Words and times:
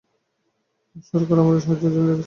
সরকার 1.09 1.37
আমাদের 1.37 1.61
সাহায্যের 1.61 1.91
জন্য 1.93 2.09
ডেকেছে। 2.09 2.19